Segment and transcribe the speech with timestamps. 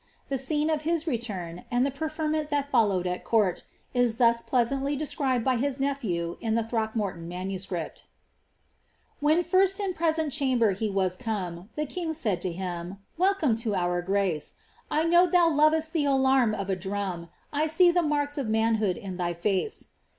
[0.29, 0.83] The scene of
[1.21, 6.37] turn, and the preferment that followed at court, is thus pleasantly bed by his nephew,
[6.41, 7.67] in the Throckmorton MS.:—
[9.21, 13.75] Wlieii first in presprice chamber he was come, The king said to him, * Welcome to
[13.75, 14.55] our grace;
[14.89, 18.97] I know thou iovest tlie alarum of a drum, I see the marks of manhood
[18.97, 19.89] in thy face.'